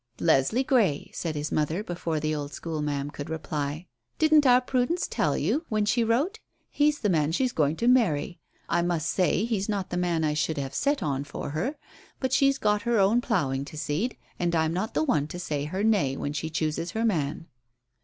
"Leslie 0.19 0.63
Grey," 0.63 1.11
said 1.13 1.35
his 1.35 1.51
mother, 1.51 1.83
before 1.83 2.19
the 2.19 2.33
old 2.33 2.51
school 2.55 2.81
ma'am 2.81 3.11
could 3.11 3.29
reply. 3.29 3.85
"Didn't 4.17 4.47
our 4.47 4.59
Prudence 4.59 5.07
tell 5.07 5.37
you 5.37 5.63
when 5.69 5.85
she 5.85 6.03
wrote? 6.03 6.39
He's 6.71 7.01
the 7.01 7.07
man 7.09 7.31
she's 7.31 7.51
going 7.51 7.75
to 7.75 7.87
marry. 7.87 8.39
I 8.67 8.81
must 8.81 9.07
say 9.07 9.45
he's 9.45 9.69
not 9.69 9.91
the 9.91 9.97
man 9.97 10.23
I 10.23 10.33
should 10.33 10.57
have 10.57 10.73
set 10.73 11.03
on 11.03 11.23
for 11.23 11.51
her; 11.51 11.75
but 12.19 12.33
she's 12.33 12.57
got 12.57 12.81
her 12.81 12.97
own 12.97 13.21
ploughing 13.21 13.63
to 13.65 13.77
seed, 13.77 14.17
and 14.39 14.55
I'm 14.55 14.73
not 14.73 14.95
the 14.95 15.03
one 15.03 15.27
to 15.27 15.37
say 15.37 15.65
her 15.65 15.83
'nay' 15.83 16.17
when 16.17 16.33
she 16.33 16.49
chooses 16.49 16.93
her 16.93 17.05
man." 17.05 17.45